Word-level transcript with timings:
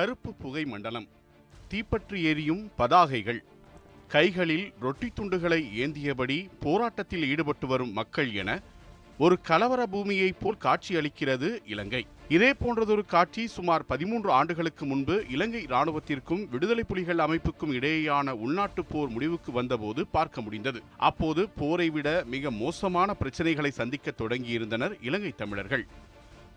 கருப்பு 0.00 0.34
புகை 0.34 0.64
மண்டலம் 0.64 1.06
தீப்பற்றி 1.68 2.18
எரியும் 2.22 2.70
பதாகைகள் 2.78 3.40
கைகளில் 4.08 4.72
ரொட்டி 4.80 5.08
துண்டுகளை 5.14 5.58
ஏந்தியபடி 5.82 6.48
போராட்டத்தில் 6.60 7.26
ஈடுபட்டு 7.28 7.66
வரும் 7.66 7.92
மக்கள் 7.92 8.32
என 8.32 8.50
ஒரு 9.18 9.36
கலவர 9.48 9.86
பூமியைப் 9.86 10.40
போல் 10.40 10.58
காட்சியளிக்கிறது 10.62 11.48
இலங்கை. 11.66 12.06
இதே 12.28 12.50
போன்றதொரு 12.50 13.04
காட்சி 13.06 13.46
சுமார் 13.46 13.86
பதிமூன்று 13.86 14.30
ஆண்டுகளுக்கு 14.30 14.86
முன்பு 14.86 15.24
இலங்கை 15.30 15.64
இராணுவத்திற்கும் 15.64 16.48
விடுதலை 16.48 16.84
புலிகள் 16.84 17.18
அமைப்புக்கும் 17.18 17.72
இடையேயான 17.72 18.30
உள்நாட்டுப் 18.30 18.88
போர் 18.88 19.08
முடிவுக்கு 19.08 19.52
வந்தபோது 19.52 20.06
பார்க்க 20.06 20.40
முடிந்தது. 20.40 20.82
அப்போது 20.96 21.48
போரை 21.48 21.90
விட 21.90 22.22
மிக 22.26 22.50
மோசமான 22.50 23.16
பிரச்சனைகளை 23.24 23.68
சந்திக்க 23.68 24.14
தொடங்கியிருந்தனர் 24.18 24.96
இலங்கை 25.02 25.34
தமிழர்கள். 25.36 25.86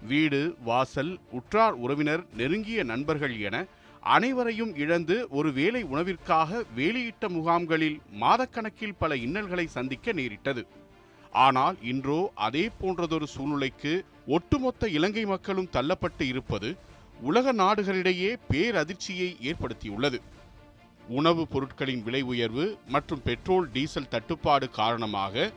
வீடு 0.07 0.55
வாசல் 0.63 1.19
உற்றார் 1.31 1.73
உறவினர் 1.73 2.23
நெருங்கிய 2.37 2.83
நண்பர்கள் 2.83 3.39
என 3.39 3.65
அனைவரையும் 3.99 4.75
இழந்து 4.75 5.27
ஒரு 5.29 5.53
வேலை 5.53 5.83
உணவிற்காக 5.83 6.63
வேலையிட்ட 6.75 7.29
முகாம்களில் 7.29 8.01
மாதக்கணக்கில் 8.19 8.97
பல 8.99 9.15
இன்னல்களை 9.15 9.67
சந்திக்க 9.67 10.11
நேரிட்டது. 10.11 10.67
ஆனால் 11.31 11.77
இன்றோ 11.81 12.31
அதே 12.35 12.69
போன்றதொரு 12.81 13.23
சூழ்நிலைக்கு 13.23 14.05
ஒட்டுமொத்த 14.27 14.87
இலங்கை 14.87 15.25
மக்களும் 15.25 15.69
தள்ளப்பட்டு 15.71 16.21
இருப்பது 16.21 16.75
உலக 17.21 17.53
நாடுகளிடையே 17.53 18.35
பேரதிர்ச்சியை 18.51 19.29
ஏற்படுத்தியுள்ளது. 19.41 20.21
உணவுப் 21.07 21.51
பொருட்களின் 21.51 22.03
விலை 22.03 22.21
உயர்வு 22.21 22.77
மற்றும் 22.87 23.21
பெட்ரோல் 23.23 23.71
டீசல் 23.71 24.07
தட்டுப்பாடு 24.07 24.69
காரணமாக 24.69 25.51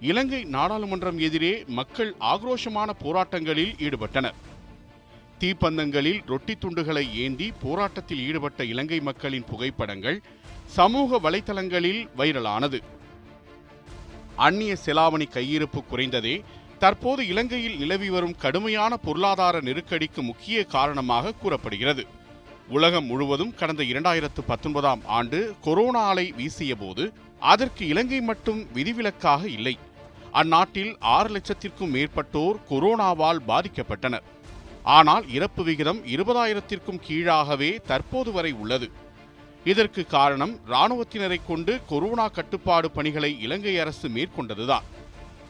இலங்கை 0.00 0.44
நாடாளுமன்றம் 0.44 1.18
எதிரே 1.18 1.64
மக்கள் 1.66 2.14
ஆக்ரோஷமான 2.20 2.90
போராட்டங்களில் 3.02 3.72
ஈடுபட்டனர். 3.78 4.36
தீப்பந்தங்களில் 5.38 6.20
ரொட்டி 6.26 6.54
துண்டுகளை 6.54 7.14
ஏந்தி 7.14 7.52
போராட்டத்தில் 7.62 8.22
ஈடுபட்ட 8.26 8.64
இலங்கை 8.64 9.00
மக்களின் 9.00 9.44
புகைப்படங்கள் 9.44 10.22
சமூக 10.66 11.30
வலைதளங்களில் 11.30 12.08
வைரலானது. 12.16 12.80
அந்நிய 14.36 14.76
செலாவணி 14.86 15.26
கையிருப்பு 15.34 15.80
குறைந்ததே 15.90 16.42
தற்போது 16.78 17.26
இலங்கையில் 17.26 17.78
நிலவி 17.78 18.10
வரும் 18.10 18.36
கடுமையான 18.36 18.96
பொருளாதார 18.96 19.60
நெருக்கடிக்கு 19.60 20.22
முக்கிய 20.22 20.64
காரணமாக 20.64 21.32
கூறப்படுகிறது. 21.32 22.06
உலகம் 22.68 23.04
முழுவதும் 23.04 23.54
கடந்த 23.54 23.82
இரண்டாயிரத்து 23.82 24.42
பத்தொன்பதாம் 24.46 25.00
ஆண்டு 25.06 25.54
கொரோனா 25.60 26.08
அலை 26.08 26.32
வீசிய 26.32 26.74
போது 26.76 27.12
அதற்கு 27.40 27.86
இலங்கை 27.86 28.20
மட்டும் 28.20 28.66
விதிவிலக்காக 28.72 29.48
இல்லை. 29.48 29.78
அந்நாட்டில் 30.32 30.96
ஆறு 31.00 31.28
லட்சத்திற்கும் 31.34 31.94
மேற்பட்டோர் 31.94 32.60
கொரோனாவால் 32.70 33.40
பாதிக்கப்பட்டனர். 33.48 34.26
ஆனால் 34.82 35.24
இறப்பு 35.32 35.62
விகிதம் 35.64 36.00
இருபதாயிரத்திற்கும் 36.06 37.00
கீழாகவே 37.08 37.80
தற்போது 37.80 38.32
வரை 38.32 38.52
உள்ளது. 38.52 38.90
இதற்கு 39.64 40.06
காரணம் 40.06 40.56
இராணுவத்தினரை 40.68 41.40
கொண்டு 41.46 41.80
கொரோனா 41.88 42.28
கட்டுப்பாடு 42.28 42.90
பணிகளை 42.90 43.40
இலங்கை 43.40 43.78
அரசு 43.78 44.08
மேற்கொண்டதுதான். 44.08 44.86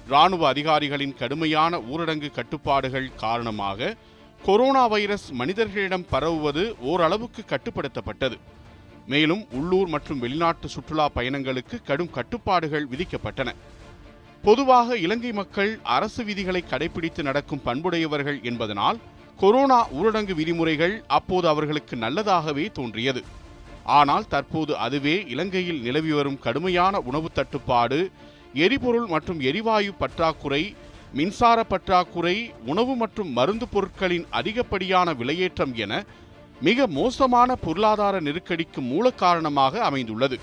இராணுவ 0.09 0.49
அதிகாரிகளின் 0.49 1.15
கடுமையான 1.15 1.79
ஊரடங்கு 1.79 2.31
கட்டுப்பாடுகள் 2.31 3.15
காரணமாக 3.15 3.97
கொரோனா 4.45 4.87
வைரஸ் 4.87 5.33
மனிதர்களிடம் 5.33 6.07
பரவுவது 6.13 6.79
ஓரளவுக்கு 6.81 7.45
கட்டுப்படுத்தப்பட்டது. 7.49 8.39
மேலும் 9.07 9.47
உள்ளூர் 9.51 9.89
மற்றும் 9.89 10.19
வெளிநாட்டு 10.19 10.69
சுற்றுலா 10.69 11.09
பயணங்களுக்கு 11.09 11.83
கடும் 11.83 12.11
கட்டுப்பாடுகள் 12.11 12.89
விதிக்கப்பட்டன. 12.89 13.55
பொதுவாக 14.45 14.97
இலங்கை 14.97 15.31
மக்கள் 15.33 15.71
அரசு 15.95 16.25
விதிகளை 16.25 16.61
கடைபிடித்து 16.71 17.23
நடக்கும் 17.23 17.63
பண்புடையவர்கள் 17.65 18.39
என்பதனால் 18.43 18.99
கொரோனா 19.41 19.79
ஊரடங்கு 19.99 20.35
விதிமுறைகள் 20.39 20.95
அப்போது 21.17 21.47
அவர்களுக்கு 21.49 21.95
நல்லதாகவே 21.97 22.65
தோன்றியது. 22.79 23.23
ஆனால் 23.99 24.29
தற்போது 24.29 24.73
அதுவே 24.85 25.15
இலங்கையில் 25.35 25.81
நிலவி 25.87 26.13
வரும் 26.13 26.39
கடுமையான 26.47 27.01
உணவு 27.11 27.29
தட்டுப்பாடு 27.39 27.99
எரிபொருள் 28.65 29.07
மற்றும் 29.07 29.41
எரிவாயு 29.41 29.93
பற்றாக்குறை 30.03 30.63
மின்சார 31.19 31.59
பற்றாக்குறை 31.65 32.37
உணவு 32.73 32.95
மற்றும் 32.95 33.31
மருந்து 33.39 33.69
பொருட்களின் 33.69 34.27
அதிகப்படியான 34.31 35.15
விலையேற்றம் 35.21 35.75
என 35.85 36.03
மிக 36.61 36.87
மோசமான 36.99 37.51
பொருளாதார 37.67 38.15
நெருக்கடிக்கு 38.21 38.81
மூல 38.93 39.11
காரணமாக 39.23 39.83
அமைந்துள்ளது. 39.89 40.39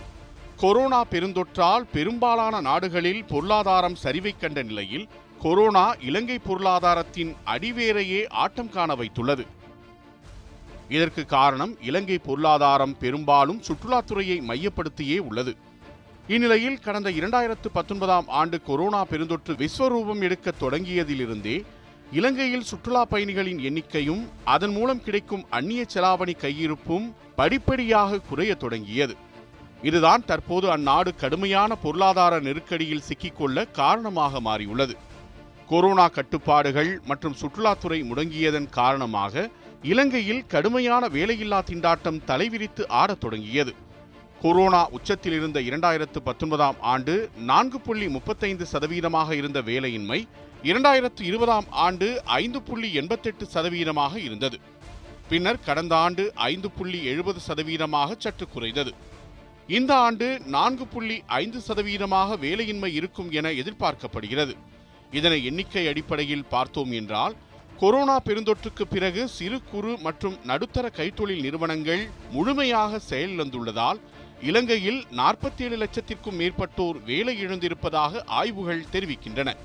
கொரோனா 0.57 1.05
பெருந்தொற்றால் 1.05 1.83
பெரும்பாலான 1.91 2.61
நாடுகளில் 2.61 3.25
பொருளாதாரம் 3.25 3.97
சரிவை 4.03 4.31
கண்ட 4.37 4.63
நிலையில் 4.63 5.07
கொரோனா 5.41 5.91
இலங்கை 6.01 6.39
பொருளாதாரத்தின் 6.39 7.35
அடிவேரையே 7.45 8.29
ஆட்டம் 8.29 8.69
காண 8.69 8.95
வைத்துள்ளது. 8.95 9.45
இதற்கு 10.89 11.25
காரணம் 11.25 11.81
இலங்கை 11.81 12.17
பொருளாதாரம் 12.17 12.97
பெரும்பாலும் 12.97 13.61
சுற்றுலாத்துறையை 13.61 14.41
மையப்படுத்தியே 14.41 15.17
உள்ளது. 15.17 15.57
இந்நிலையில் 16.27 16.79
கடந்த 16.79 17.09
இரண்டாயிரத்து 17.09 17.69
பத்தொன்பதாம் 17.73 18.27
ஆண்டு 18.27 18.61
கொரோனா 18.61 19.05
பெருந்தொற்று 19.05 19.55
விஸ்வரூபம் 19.55 20.21
எடுக்க 20.21 20.53
தொடங்கியதிலிருந்தே 20.61 21.63
இலங்கையில் 22.11 22.63
சுற்றுலா 22.63 23.05
பயணிகளின் 23.05 23.57
எண்ணிக்கையும் 23.57 24.27
அதன் 24.43 24.71
மூலம் 24.71 25.03
கிடைக்கும் 25.03 25.45
அந்நிய 25.49 25.85
செலாவணி 25.93 26.33
கையிருப்பும் 26.37 27.13
படிப்படியாக 27.35 28.19
குறையத் 28.19 28.59
தொடங்கியது. 28.59 29.25
இதுதான் 29.81 30.25
தற்போது 30.25 30.77
அந்நாடு 30.77 31.15
கடுமையான 31.15 31.75
பொருளாதார 31.75 32.39
நெருக்கடியில் 32.39 33.03
சிக்கிக்கொள்ள 33.07 33.71
காரணமாக 33.71 34.39
மாறியுள்ளது. 34.39 34.95
கொரோனா 35.67 36.07
கட்டுப்பாடுகள் 36.07 37.01
மற்றும் 37.05 37.35
சுற்றுலாத்துறை 37.41 37.99
முடங்கியதன் 38.03 38.69
காரணமாக 38.69 39.49
இலங்கையில் 39.81 40.45
கடுமையான 40.47 41.07
வேலையில்லா 41.07 41.59
திண்டாட்டம் 41.69 42.21
தலைவிரித்து 42.27 42.87
ஆடத் 42.87 43.19
தொடங்கியது. 43.19 43.75
கொரோனா 44.41 44.87
உச்சத்தில் 44.89 45.33
இருந்த 45.33 45.59
இரண்டாயிரத்து 45.59 46.19
பத்தொன்பதாம் 46.23 46.75
ஆண்டு 46.79 47.29
நான்கு 47.37 47.81
புள்ளி 47.81 48.09
முப்பத்தைந்து 48.09 48.67
சதவீதமாக 48.71 49.31
இருந்த 49.31 49.61
வேலையின்மை 49.61 50.27
இரண்டாயிரத்து 50.63 51.21
இருபதாம் 51.21 51.65
ஆண்டு 51.69 52.23
ஐந்து 52.25 52.61
புள்ளி 52.61 52.93
எண்பத்தெட்டு 52.93 53.47
சதவீதமாக 53.53 54.15
இருந்தது. 54.15 54.59
பின்னர் 55.29 55.59
கடந்த 55.59 55.95
ஆண்டு 55.95 56.31
ஐந்து 56.35 56.71
புள்ளி 56.71 57.03
எழுபது 57.03 57.39
சதவீதமாக 57.47 58.15
சற்று 58.17 58.49
குறைந்தது. 58.49 58.93
இந்த 59.67 59.95
ஆண்டு 59.95 60.39
நான்கு 60.45 60.87
புள்ளி 60.87 61.23
ஐந்து 61.27 61.59
சதவீதமாக 61.67 62.35
வேலையின்மை 62.35 62.89
இருக்கும் 62.93 63.31
என 63.31 63.49
எதிர்பார்க்கப்படுகிறது. 63.49 64.53
இதனை 65.11 65.45
எண்ணிக்கை 65.45 65.87
அடிப்படையில் 65.87 66.45
பார்த்தோம் 66.45 66.91
என்றால் 66.91 67.35
கொரோனா 67.79 68.19
பெருந்தொற்றுக்கு 68.19 68.83
பிறகு 68.89 69.27
சிறு 69.27 69.61
குறு 69.71 69.97
மற்றும் 69.97 70.37
நடுத்தர 70.43 70.89
கைத்தொழில் 70.89 71.41
நிறுவனங்கள் 71.41 72.07
முழுமையாக 72.31 72.99
செயலிழந்துள்ளதால் 73.09 73.99
இலங்கையில் 74.41 75.05
நாற்பத்தி 75.11 75.61
ஏழு 75.61 75.77
லட்சத்திற்கும் 75.77 76.39
மேற்பட்டோர் 76.39 77.03
வேலை 77.03 77.45
இழந்திருப்பதாக 77.45 78.23
ஆய்வுகள் 78.25 78.85
தெரிவிக்கின்றன. 78.91 79.55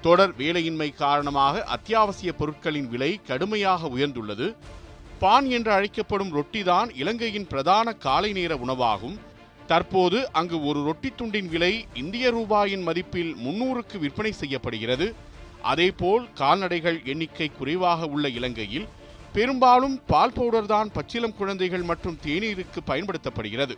தொடர் 0.00 0.36
வேலையின்மை 0.36 0.94
காரணமாக 0.94 1.64
அத்தியாவசிய 1.64 2.32
பொருட்களின் 2.32 2.88
விலை 2.88 3.20
கடுமையாக 3.26 3.88
உயர்ந்துள்ளது. 3.88 4.56
பான் 5.22 5.46
என்று 5.50 5.70
அழைக்கப்படும் 5.72 6.30
ரொட்டிதான் 6.36 6.88
இலங்கையின் 6.94 7.46
பிரதான 7.46 7.92
காலை 8.04 8.32
நேர 8.32 8.56
உணவாகும். 8.56 9.16
தற்போது 9.66 10.18
அங்கு 10.32 10.64
ஒரு 10.64 10.80
ரொட்டி 10.84 11.10
துண்டின் 11.18 11.48
விலை 11.48 11.84
இந்திய 11.94 12.30
ரூபாயின் 12.30 12.84
மதிப்பில் 12.88 13.32
முன்னூறுக்கு 13.44 13.98
விற்பனை 13.98 14.32
செய்யப்படுகிறது. 14.32 15.14
அதேபோல் 15.62 16.24
கால்நடைகள் 16.34 16.98
எண்ணிக்கை 17.04 17.48
குறைவாக 17.58 18.06
உள்ள 18.06 18.28
இலங்கையில் 18.28 18.88
பெரும்பாலும் 19.32 19.96
பால் 20.06 20.32
பவுடர் 20.32 20.66
தான் 20.66 20.90
பச்சிலம் 20.94 21.36
குழந்தைகள் 21.36 21.82
மற்றும் 21.82 22.18
தேநீருக்கு 22.26 22.80
பயன்படுத்தப்படுகிறது. 22.86 23.76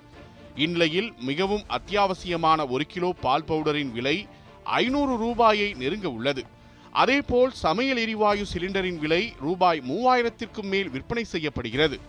இந்நிலையில் 0.56 1.12
மிகவும் 1.18 1.64
அத்தியாவசியமான 1.68 2.68
ஒரு 2.68 2.86
கிலோ 2.86 3.12
பால் 3.20 3.44
பவுடரின் 3.44 3.92
விலை 3.92 4.16
ஐநூறு 4.64 5.16
ரூபாயை 5.16 5.74
நெருங்க 5.74 6.08
உள்ளது. 6.08 6.44
அதேபோல் 6.92 7.52
சமையல் 7.52 7.96
எரிவாயு 7.96 8.46
சிலிண்டரின் 8.54 8.98
விலை 8.98 9.34
ரூபாய் 9.40 9.82
மூவாயிரத்திற்கும் 9.88 10.62
மேல் 10.62 10.90
விற்பனை 10.90 11.24
செய்யப்படுகிறது. 11.24 12.00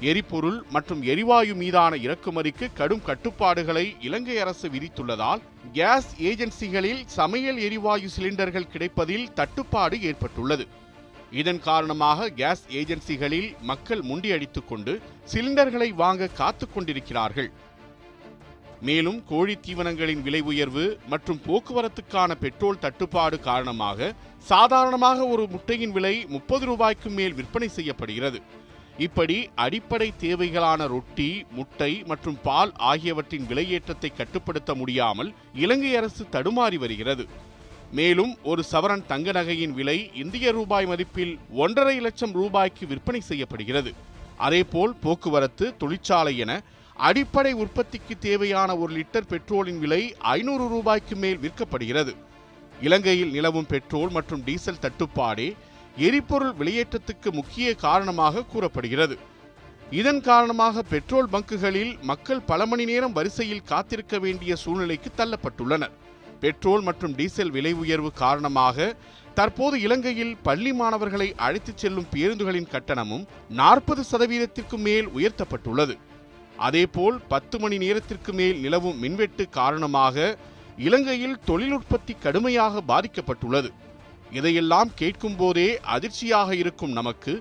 எரிபொருள் 0.00 0.64
மற்றும் 0.70 1.02
எரிவாயு 1.02 1.54
மீதான 1.54 1.96
இறக்குமதிக்கு 1.96 2.70
கடும் 2.74 3.02
கட்டுப்பாடுகளை 3.02 3.96
இலங்கை 4.00 4.38
அரசு 4.38 4.68
விதித்துள்ளதால் 4.68 5.40
கேஸ் 5.72 6.22
ஏஜென்சிகளில் 6.22 7.02
சமையல் 7.06 7.58
எரிவாயு 7.58 8.08
சிலிண்டர்கள் 8.16 8.70
கிடைப்பதில் 8.70 9.32
தட்டுப்பாடு 9.32 10.02
ஏற்பட்டுள்ளது. 10.02 10.66
இதன் 11.32 11.60
காரணமாக 11.60 12.28
கேஸ் 12.28 12.66
ஏஜென்சிகளில் 12.68 13.60
மக்கள் 13.60 14.00
முண்டியடித்துக் 14.00 14.68
கொண்டு 14.68 15.00
சிலிண்டர்களை 15.32 15.88
வாங்க 15.88 16.26
காத்துக் 16.26 16.74
கொண்டிருக்கிறார்கள். 16.74 17.50
மேலும் 18.86 19.18
கோழி 19.30 19.54
தீவனங்களின் 19.64 20.22
விலை 20.26 20.40
உயர்வு 20.50 20.84
மற்றும் 21.12 21.40
போக்குவரத்துக்கான 21.46 22.30
பெட்ரோல் 22.44 22.80
தட்டுப்பாடு 22.84 23.36
காரணமாக 23.40 24.08
சாதாரணமாக 24.50 25.26
ஒரு 25.34 25.44
முட்டையின் 25.52 25.94
விலை 25.96 26.14
முப்பது 26.34 26.64
ரூபாய்க்கு 26.70 27.10
மேல் 27.10 27.36
விற்பனை 27.38 27.68
செய்யப்படுகிறது. 27.68 28.40
இப்படி 29.06 29.36
அடிப்படை 29.64 30.08
தேவைகளான 30.24 30.86
ரொட்டி 30.94 31.28
முட்டை 31.50 31.92
மற்றும் 32.10 32.38
பால் 32.42 32.72
ஆகியவற்றின் 32.90 33.46
விலையேற்றத்தை 33.50 34.10
கட்டுப்படுத்த 34.16 34.74
முடியாமல் 34.74 35.30
இலங்கை 35.64 35.92
அரசு 35.96 36.24
தடுமாறி 36.32 36.78
வருகிறது. 36.84 37.26
மேலும் 37.98 38.34
ஒரு 38.50 38.62
சவரன் 38.72 39.06
தங்க 39.06 39.30
நகையின் 39.32 39.74
விலை 39.78 39.98
இந்திய 40.22 40.52
ரூபாய் 40.58 40.86
மதிப்பில் 40.86 41.34
ஒன்றரை 41.64 41.96
லட்சம் 42.00 42.36
ரூபாய்க்கு 42.40 42.86
விற்பனை 42.86 43.20
செய்யப்படுகிறது. 43.30 43.92
அதேபோல் 44.46 44.94
போக்குவரத்து 45.02 45.66
தொழிற்சாலை 45.76 46.36
என 46.44 46.52
அடிப்படை 47.06 47.52
உற்பத்திக்கு 47.62 48.14
தேவையான 48.26 48.70
ஒரு 48.76 48.90
லிட்டர் 48.96 49.28
பெட்ரோலின் 49.30 49.78
விலை 49.78 50.02
ஐநூறு 50.34 50.64
ரூபாய்க்கு 50.68 51.14
மேல் 51.16 51.40
விற்கப்படுகிறது. 51.44 52.12
இலங்கையில் 52.80 53.32
நிலவும் 53.36 53.68
பெட்ரோல் 53.72 54.12
மற்றும் 54.16 54.42
டீசல் 54.46 54.82
தட்டுப்பாடே 54.84 55.48
எரிபொருள் 56.06 56.54
வெளியேற்றத்துக்கு 56.60 57.30
முக்கிய 57.38 57.74
காரணமாக 57.86 58.44
கூறப்படுகிறது. 58.52 59.16
இதன் 60.00 60.20
காரணமாக 60.20 60.84
பெட்ரோல் 60.92 61.28
பங்குகளில் 61.32 61.92
மக்கள் 62.10 62.44
பல 62.50 62.66
மணி 62.66 62.84
நேரம் 62.84 63.16
வரிசையில் 63.18 63.66
காத்திருக்க 63.72 64.18
வேண்டிய 64.18 64.52
சூழ்நிலைக்கு 64.56 65.10
தள்ளப்பட்டுள்ளனர். 65.16 65.96
பெட்ரோல் 66.44 66.86
மற்றும் 66.90 67.16
டீசல் 67.18 67.52
விலை 67.56 67.72
உயர்வு 67.82 68.12
காரணமாக 68.22 68.96
தற்போது 69.34 69.76
இலங்கையில் 69.80 70.32
பள்ளி 70.42 70.72
மாணவர்களை 70.72 71.28
அழைத்துச் 71.46 71.82
செல்லும் 71.82 72.10
பேருந்துகளின் 72.14 72.72
கட்டணமும் 72.72 73.28
நாற்பது 73.60 74.02
சதவீதத்திற்கு 74.12 74.78
மேல் 74.88 75.08
உயர்த்தப்பட்டுள்ளது. 75.18 75.94
அதேபோல் 76.66 77.16
பத்து 77.32 77.56
மணி 77.62 77.76
நேரத்திற்கு 77.84 78.32
மேல் 78.38 78.58
நிலவும் 78.64 79.00
மின்வெட்டு 79.04 79.44
காரணமாக 79.58 80.36
இலங்கையில் 80.88 81.40
தொழிலுற்பத்தி 81.48 82.14
கடுமையாக 82.24 82.82
பாதிக்கப்பட்டுள்ளது. 82.90 83.70
இதையெல்லாம் 84.38 84.90
கேட்கும்போதே 85.00 85.68
அதிர்ச்சியாக 85.94 86.50
இருக்கும் 86.62 86.96
நமக்கு 86.98 87.32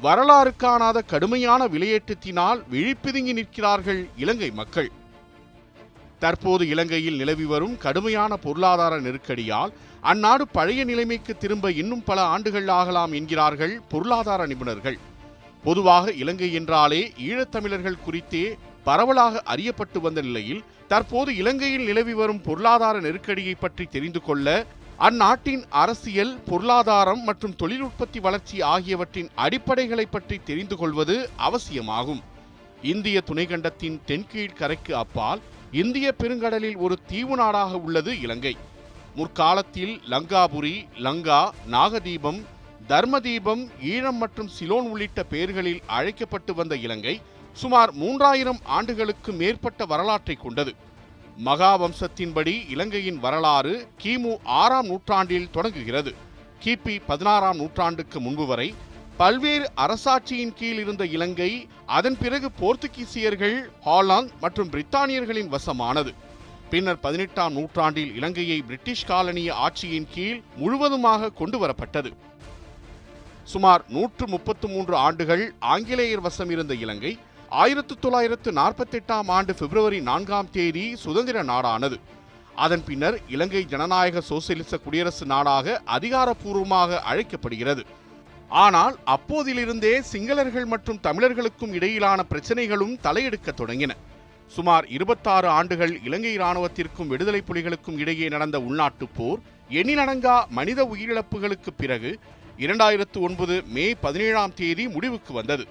வரலாறு 0.00 0.52
காணாத 0.56 0.98
கடுமையான 1.12 1.62
விலையேற்றத்தினால் 1.74 2.60
விழிப்பிதுங்கி 2.72 3.32
நிற்கிறார்கள் 3.38 4.00
இலங்கை 4.16 4.50
மக்கள். 4.60 4.90
தற்போது 6.22 6.64
இலங்கையில் 6.72 7.20
நிலவி 7.20 7.46
வரும் 7.52 7.76
கடுமையான 7.84 8.32
பொருளாதார 8.46 8.94
நெருக்கடியால் 9.06 9.72
அந்நாடு 10.10 10.44
பழைய 10.56 10.80
நிலைமைக்கு 10.90 11.32
திரும்ப 11.42 11.66
இன்னும் 11.80 12.04
பல 12.08 12.18
ஆண்டுகள் 12.34 12.68
ஆகலாம் 12.78 13.12
என்கிறார்கள் 13.18 13.74
பொருளாதார 13.92 14.46
நிபுணர்கள். 14.46 14.98
பொதுவாக 15.64 16.12
இலங்கை 16.12 16.52
என்றாலே 16.52 17.00
ஈழத்தமிழர்கள் 17.28 18.02
குறித்தே 18.04 18.44
பரவலாக 18.84 19.42
அறியப்பட்டு 19.46 19.98
வந்த 20.00 20.20
நிலையில் 20.20 20.62
தற்போது 20.88 21.30
இலங்கையில் 21.36 21.84
நிலவி 21.84 22.12
வரும் 22.12 22.42
பொருளாதார 22.42 23.00
நெருக்கடியை 23.00 23.54
பற்றி 23.54 23.84
தெரிந்து 23.84 24.20
கொள்ள 24.22 24.66
அந்நாட்டின் 24.98 25.62
அரசியல் 25.82 26.32
பொருளாதாரம் 26.48 27.22
மற்றும் 27.22 27.54
தொழில்நுட்பத்தி 27.62 28.20
வளர்ச்சி 28.20 28.56
ஆகியவற்றின் 28.62 29.30
அடிப்படைகளை 29.36 30.06
பற்றி 30.10 30.36
தெரிந்து 30.44 30.76
கொள்வது 30.76 31.16
அவசியமாகும். 31.36 32.22
இந்திய 32.82 33.22
துணைக்கண்டத்தின் 33.28 33.96
தென்கீழ் 34.06 34.58
கரைக்கு 34.58 34.92
அப்பால் 34.96 35.40
இந்திய 35.82 36.14
பெருங்கடலில் 36.18 36.76
ஒரு 36.76 36.98
தீவு 37.06 37.36
நாடாக 37.36 37.72
உள்ளது 37.78 38.20
இலங்கை. 38.20 38.54
முற்காலத்தில் 39.14 39.94
லங்காபுரி 40.10 40.76
லங்கா 41.06 41.40
நாகதீபம் 41.70 42.40
தர்மதீபம் 42.90 43.62
ஈழம் 43.90 44.18
மற்றும் 44.20 44.48
சிலோன் 44.48 44.86
உள்ளிட்ட 44.92 45.22
பெயர்களில் 45.22 45.82
அழைக்கப்பட்டு 45.96 46.52
வந்த 46.54 46.74
இலங்கை 46.76 47.12
சுமார் 47.52 47.90
மூன்றாயிரம் 47.94 48.60
ஆண்டுகளுக்கு 48.76 49.30
மேற்பட்ட 49.40 49.86
வரலாற்றை 49.92 50.36
கொண்டது. 50.36 50.72
மகாவம்சத்தின்படி 51.44 52.54
இலங்கையின் 52.74 53.18
வரலாறு 53.18 53.74
கிமு 54.02 54.32
ஆறாம் 54.60 54.86
நூற்றாண்டில் 54.86 55.50
தொடங்குகிறது. 55.50 56.12
கிபி 56.64 56.94
பதினாறாம் 57.06 57.56
நூற்றாண்டுக்கு 57.56 58.20
முன்பு 58.20 58.46
வரை 58.46 58.68
பல்வேறு 59.20 59.66
அரசாட்சியின் 59.84 60.54
கீழ் 60.58 60.80
இருந்த 60.84 61.04
இலங்கை 61.16 61.50
அதன் 61.98 62.18
பிறகு 62.22 62.50
போர்த்துகீசியர்கள் 62.60 63.58
ஹாலாந்து 63.86 64.34
மற்றும் 64.40 64.72
பிரித்தானியர்களின் 64.72 65.52
வசமானது. 65.54 66.12
பின்னர் 66.70 67.00
பதினெட்டாம் 67.04 67.54
நூற்றாண்டில் 67.58 68.12
இலங்கையை 68.18 68.58
பிரிட்டிஷ் 68.62 69.06
காலனிய 69.08 69.52
ஆட்சியின் 69.66 70.10
கீழ் 70.14 70.42
முழுவதுமாக 70.56 71.32
கொண்டு 71.40 71.58
வரப்பட்டது. 71.62 72.10
சுமார் 73.52 73.82
நூற்று 73.94 74.24
முப்பத்து 74.28 74.66
மூன்று 74.68 74.94
ஆண்டுகள் 75.06 75.42
ஆங்கிலேயர் 75.72 76.24
வசம் 76.26 76.50
இருந்த 76.54 76.74
இலங்கை 76.84 77.12
ஆயிரத்து 77.60 77.94
தொள்ளாயிரத்து 77.98 78.50
நாற்பத்தி 78.58 78.96
எட்டாம் 78.98 79.28
ஆண்டு 79.36 79.52
பிப்ரவரி 79.60 79.98
நான்காம் 80.08 80.50
தேதி 80.56 80.84
சுதந்திர 81.04 81.42
நாடானது. 81.42 81.96
அதன் 82.64 82.84
பின்னர் 82.88 83.16
இலங்கை 83.28 83.62
ஜனநாயக 83.72 84.22
சோசியலிச 84.28 84.78
குடியரசு 84.84 85.26
நாடாக 85.32 85.76
அதிகாரப்பூர்வமாக 85.96 87.00
அழைக்கப்படுகிறது. 87.10 87.82
ஆனால் 88.64 88.94
அப்போதிலிருந்தே 89.14 89.94
சிங்களர்கள் 90.12 90.68
மற்றும் 90.74 91.02
தமிழர்களுக்கும் 91.06 91.74
இடையிலான 91.78 92.20
பிரச்சனைகளும் 92.30 92.94
தலையெடுக்க 93.06 93.50
தொடங்கின. 93.60 93.92
சுமார் 94.56 94.86
இருபத்தாறு 94.96 95.48
ஆண்டுகள் 95.58 95.94
இலங்கை 96.04 96.34
இராணுவத்திற்கும் 96.38 97.10
விடுதலை 97.12 97.40
புலிகளுக்கும் 97.48 97.98
இடையே 98.04 98.28
நடந்த 98.28 98.58
உள்நாட்டுப் 98.68 99.16
போர் 99.16 99.40
எண்ணிலடங்கா 99.80 100.36
மனித 100.58 100.80
உயிரிழப்புகளுக்கு 100.92 101.72
பிறகு 101.76 102.12
இரண்டாயிரத்து 102.60 103.18
ஒன்பது 103.20 103.62
மே 103.66 103.94
பதினேழாம் 103.94 104.54
தேதி 104.54 104.88
முடிவுக்கு 104.88 105.32
வந்தது. 105.32 105.64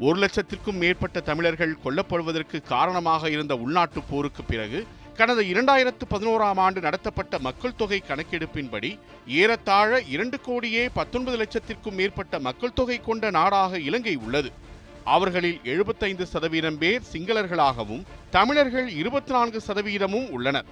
ஒரு 0.00 0.16
லட்சத்திற்கும் 0.20 0.78
மேற்பட்ட 0.82 1.20
தமிழர்கள் 1.20 1.78
கொல்லப்படுவதற்கு 1.84 2.62
காரணமாக 2.62 3.30
இருந்த 3.30 3.54
உள்நாட்டுப் 3.54 4.08
போருக்கு 4.10 4.44
பிறகு 4.44 4.86
கடந்த 5.16 5.42
இரண்டாயிரத்து 5.42 6.04
பதினோராம் 6.10 6.60
ஆண்டு 6.66 6.80
நடத்தப்பட்ட 6.80 7.38
மக்கள் 7.38 7.74
தொகை 7.76 8.02
கணக்கெடுப்பின்படி 8.08 8.98
ஏறத்தாழ 9.26 10.00
இரண்டு 10.02 10.40
கோடியே 10.40 10.88
பத்தொன்பது 10.88 11.36
லட்சத்திற்கும் 11.36 11.92
மேற்பட்ட 11.92 12.38
மக்கள் 12.38 12.72
தொகை 12.72 13.00
கொண்ட 13.00 13.30
நாடாக 13.30 13.78
இலங்கை 13.78 14.16
உள்ளது. 14.16 14.52
அவர்களில் 15.04 15.60
எழுபத்தைந்து 15.64 16.26
சதவீதம் 16.26 16.78
பேர் 16.78 17.02
சிங்களர்களாகவும் 17.12 18.02
தமிழர்கள் 18.30 18.88
இருபத்தி 18.88 19.32
நான்கு 19.32 19.62
சதவீதமும் 19.66 20.30
உள்ளனர். 20.30 20.64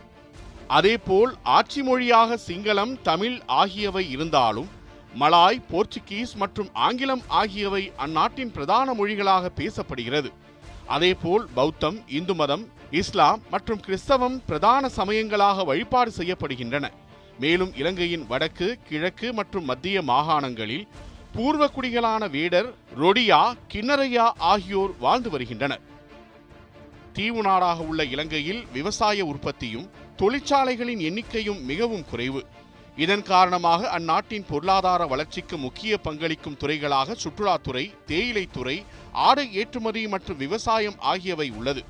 அதேபோல் 0.68 1.34
ஆட்சி 1.42 1.82
மொழியாக 1.82 2.38
சிங்களம் 2.48 2.96
தமிழ் 3.02 3.38
ஆகியவை 3.46 4.10
இருந்தாலும் 4.10 4.84
மலாய் 5.20 5.58
போர்ச்சுகீஸ் 5.70 6.32
மற்றும் 6.36 6.68
ஆங்கிலம் 6.86 7.22
ஆகியவை 7.40 7.92
அந்நாட்டின் 7.96 8.52
பிரதான 8.52 8.94
மொழிகளாக 8.94 9.50
பேசப்படுகிறது. 9.60 10.30
அதேபோல் 10.86 11.44
பௌத்தம் 11.54 11.98
இந்து 12.08 12.34
மதம் 12.34 12.64
இஸ்லாம் 12.90 13.40
மற்றும் 13.50 13.80
கிறிஸ்தவம் 13.80 14.36
பிரதான 14.46 14.88
சமயங்களாக 14.88 15.64
வழிபாடு 15.64 16.12
செய்யப்படுகின்றன. 16.18 16.86
மேலும் 17.38 17.72
இலங்கையின் 17.76 18.26
வடக்கு 18.26 18.78
கிழக்கு 18.88 19.32
மற்றும் 19.32 19.64
மத்திய 19.64 20.02
மாகாணங்களில் 20.02 20.86
பூர்வ 21.34 21.70
குடிகளான 21.76 22.30
வேடர் 22.30 22.74
ரொடியா 22.98 23.40
கிண்ணரையா 23.72 24.26
ஆகியோர் 24.52 24.94
வாழ்ந்து 24.98 25.30
வருகின்றனர். 25.30 25.82
தீவு 27.12 27.42
நாடாக 27.42 27.80
உள்ள 27.80 28.04
இலங்கையில் 28.04 28.62
விவசாய 28.72 29.24
உற்பத்தியும் 29.24 29.90
தொழிற்சாலைகளின் 30.16 31.02
எண்ணிக்கையும் 31.08 31.60
மிகவும் 31.62 32.04
குறைவு. 32.10 32.44
இதன் 32.96 33.22
காரணமாக 33.22 33.88
அந்நாட்டின் 33.88 34.44
பொருளாதார 34.48 35.06
வளர்ச்சிக்கு 35.06 35.56
முக்கிய 35.56 35.98
பங்களிக்கும் 36.04 36.56
துறைகளாக 36.60 37.16
சுற்றுலாத்துறை 37.22 37.82
தேயிலைத்துறை 38.06 38.84
ஆடை 39.12 39.52
ஏற்றுமதி 39.52 40.08
மற்றும் 40.08 40.36
விவசாயம் 40.36 40.96
ஆகியவை 40.98 41.50
உள்ளது. 41.50 41.84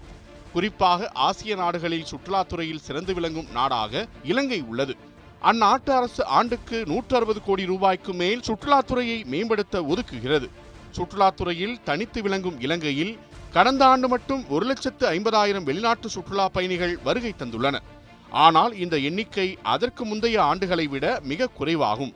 குறிப்பாக 0.52 1.10
ஆசிய 1.14 1.56
நாடுகளில் 1.56 2.06
சுற்றுலாத்துறையில் 2.10 2.84
சிறந்து 2.86 3.14
விளங்கும் 3.14 3.50
நாடாக 3.52 4.06
இலங்கை 4.22 4.60
உள்ளது. 4.60 4.96
அந்நாட்டு 5.42 5.90
அரசு 5.90 6.24
ஆண்டுக்கு 6.24 6.84
நூற்று 6.86 7.16
அறுபது 7.16 7.42
கோடி 7.42 7.64
ரூபாய்க்கு 7.64 8.12
மேல் 8.12 8.44
சுற்றுலாத்துறையை 8.46 9.18
மேம்படுத்த 9.24 9.82
ஒதுக்குகிறது. 9.82 10.48
சுற்றுலாத்துறையில் 10.96 11.76
தனித்து 11.84 12.22
விளங்கும் 12.22 12.60
இலங்கையில் 12.60 13.18
கடந்த 13.52 13.84
ஆண்டு 13.86 14.08
மட்டும் 14.08 14.44
ஒரு 14.48 14.66
லட்சத்து 14.66 15.10
ஐம்பதாயிரம் 15.10 15.62
வெளிநாட்டு 15.62 16.08
சுற்றுலா 16.08 16.48
பயணிகள் 16.48 16.98
வருகை 17.04 17.34
தந்துள்ளனர். 17.38 17.86
ஆனால் 18.30 18.72
இந்த 18.76 18.96
எண்ணிக்கை 18.98 19.58
அதற்கு 19.62 20.04
முந்தைய 20.04 20.36
ஆண்டுகளை 20.42 20.86
விட 20.88 21.20
மிக 21.22 21.46
குறைவாகும். 21.46 22.14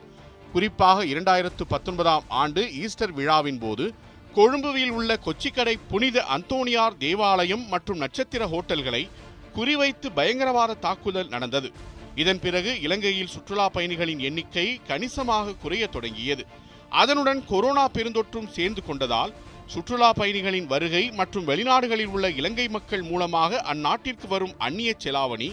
குறிப்பாக 0.53 1.05
இரண்டாயிரத்து 1.05 1.65
பத்தொன்பதாம் 1.69 2.25
ஆண்டு 2.29 2.63
ஈஸ்டர் 2.83 3.13
விழாவின் 3.13 3.59
போது 3.59 3.95
கொழும்புவில் 4.35 4.91
உள்ள 4.91 5.19
கொச்சிக்கடை 5.27 5.75
புனித 5.89 6.25
அந்தோனியார் 6.37 6.97
தேவாலயம் 6.99 7.65
மற்றும் 7.69 7.99
நட்சத்திர 7.99 8.47
ஹோட்டல்களை 8.47 9.09
குறிவைத்து 9.57 10.09
பயங்கரவாத 10.15 10.75
தாக்குதல் 10.75 11.29
நடந்தது. 11.29 11.73
இதன் 12.15 12.41
பிறகு 12.41 12.81
இலங்கையில் 12.81 13.33
சுற்றுலா 13.35 13.69
பயணிகளின் 13.69 14.19
எண்ணிக்கை 14.19 14.81
கணிசமாக 14.87 15.55
குறைய 15.55 15.87
தொடங்கியது. 15.87 16.45
அதனுடன் 16.91 17.45
கொரோனா 17.45 17.89
பெருந்தொற்றும் 17.89 18.49
சேர்ந்து 18.49 18.83
கொண்டதால் 18.89 19.33
சுற்றுலா 19.67 20.13
பயணிகளின் 20.13 20.67
வருகை 20.67 21.11
மற்றும் 21.11 21.49
வெளிநாடுகளில் 21.49 22.13
உள்ள 22.15 22.31
இலங்கை 22.31 22.69
மக்கள் 22.69 23.03
மூலமாக 23.03 23.63
அந்நாட்டிற்கு 23.75 24.29
வரும் 24.29 24.55
அந்நிய 24.59 24.95
செலாவணி 25.05 25.51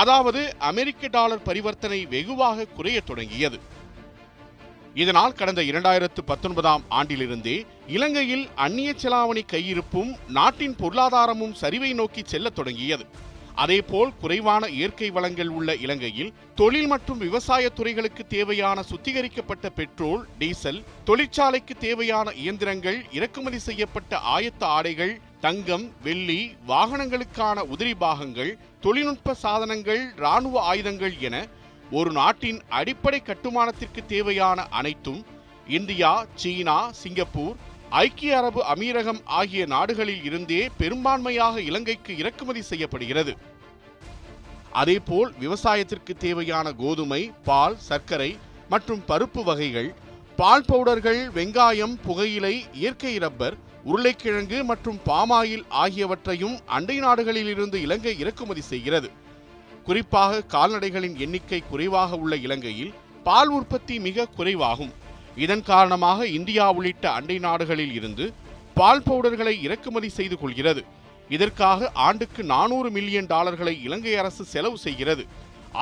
அதாவது 0.00 0.40
அமெரிக்க 0.70 1.08
டாலர் 1.08 1.46
பரிவர்த்தனை 1.48 1.98
வெகுவாக 2.14 2.66
குறையத் 2.76 3.06
தொடங்கியது. 3.06 3.58
இதனால் 4.94 5.36
கடந்த 5.38 5.62
இரண்டாயிரத்து 5.62 6.20
பத்தொன்பதாம் 6.30 6.84
ஆண்டிலிருந்தே 6.98 7.54
இலங்கையில் 7.96 8.44
அந்நிய 8.54 8.90
செலாவணி 9.02 9.42
கையிருப்பும் 9.52 10.10
நாட்டின் 10.28 10.76
பொருளாதாரமும் 10.82 11.54
சரிவை 11.62 11.94
நோக்கி 11.94 12.22
செல்லத் 12.26 12.54
தொடங்கியது. 12.54 13.06
அதேபோல் 13.54 14.10
குறைவான 14.20 14.68
இயற்கை 14.68 15.08
வளங்கள் 15.10 15.48
உள்ள 15.48 15.74
இலங்கையில் 15.74 16.32
தொழில் 16.54 16.86
மற்றும் 16.86 17.18
விவசாய 17.18 17.68
துறைகளுக்கு 17.68 18.26
தேவையான 18.26 18.82
சுத்திகரிக்கப்பட்ட 18.82 19.66
பெட்ரோல் 19.70 20.22
டீசல் 20.38 20.80
தொழிற்சாலைக்கு 21.04 21.76
தேவையான 21.78 22.32
இயந்திரங்கள் 22.42 22.98
இறக்குமதி 23.12 23.58
செய்யப்பட்ட 23.58 24.18
ஆயத்த 24.36 24.62
ஆடைகள் 24.76 25.14
தங்கம் 25.40 25.86
வெள்ளி 26.02 26.40
வாகனங்களுக்கான 26.68 27.64
உதிரி 27.74 27.94
பாகங்கள் 27.98 28.52
தொழில்நுட்ப 28.80 29.34
சாதனங்கள் 29.34 30.02
இராணுவ 30.16 30.60
ஆயுதங்கள் 30.62 31.14
என 31.18 31.36
ஒரு 31.90 32.10
நாட்டின் 32.10 32.60
அடிப்படை 32.68 33.22
கட்டுமானத்திற்கு 33.22 34.00
தேவையான 34.06 34.66
அனைத்தும் 34.70 35.20
இந்தியா 35.66 36.26
சீனா 36.34 36.76
சிங்கப்பூர் 36.90 37.56
ஐக்கிய 37.90 38.36
அரபு 38.36 38.60
அமீரகம் 38.74 39.20
ஆகிய 39.24 39.66
நாடுகளில் 39.66 40.24
இருந்தே 40.24 40.70
பெரும்பான்மையாக 40.78 41.60
இலங்கைக்கு 41.60 42.12
இறக்குமதி 42.16 42.62
செய்யப்படுகிறது. 42.62 43.36
அதேபோல் 44.72 45.30
விவசாயத்திற்கு 45.38 46.14
தேவையான 46.16 46.72
கோதுமை 46.72 47.22
பால் 47.44 47.76
சர்க்கரை 47.78 48.30
மற்றும் 48.68 49.02
பருப்பு 49.08 49.42
வகைகள் 49.44 49.94
பால் 50.36 50.66
பவுடர்கள் 50.66 51.20
வெங்காயம் 51.30 51.94
புகையிலை 52.06 52.54
இயற்கை 52.72 53.14
ரப்பர் 53.18 53.56
உருளைக்கிழங்கு 53.90 54.58
மற்றும் 54.70 54.98
பாமாயில் 55.06 55.64
ஆகியவற்றையும் 55.82 56.56
அண்டை 56.76 56.96
நாடுகளில் 56.98 57.50
இருந்து 57.54 57.76
இலங்கை 57.86 58.14
இறக்குமதி 58.22 58.62
செய்கிறது. 58.72 59.08
குறிப்பாக 59.86 60.40
கால்நடைகளின் 60.54 61.16
எண்ணிக்கை 61.24 61.60
குறைவாக 61.70 62.16
உள்ள 62.16 62.36
இலங்கையில் 62.46 62.94
பால் 63.28 63.48
உற்பத்தி 63.48 63.94
மிக 64.06 64.26
குறைவாகும். 64.38 64.92
இதன் 65.44 65.62
காரணமாக 65.62 66.26
இந்தியா 66.38 66.66
உள்ளிட்ட 66.72 67.06
அண்டை 67.10 67.38
நாடுகளில் 67.38 67.94
இருந்து 67.94 68.26
பால் 68.74 69.02
பவுடர்களை 69.02 69.54
இறக்குமதி 69.66 70.08
செய்து 70.18 70.38
கொள்கிறது. 70.38 70.82
இதற்காக 71.36 71.90
ஆண்டுக்கு 72.08 72.42
நானூறு 72.54 72.90
மில்லியன் 72.90 73.30
டாலர்களை 73.34 73.74
இலங்கை 73.86 74.16
அரசு 74.16 74.44
செலவு 74.44 74.78
செய்கிறது. 74.78 75.24